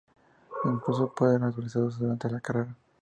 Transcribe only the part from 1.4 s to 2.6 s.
ser actualizados durante la